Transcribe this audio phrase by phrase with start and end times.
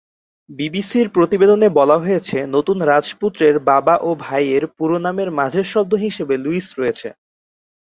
[0.49, 6.67] বিবিসির প্রতিবেদনে বলা হয়েছে, নতুন রাজপুত্রের বাবা ও ভাইয়ের পুরো নামের মাঝের শব্দ হিসেবে লুইস
[6.79, 7.07] রয়েছে।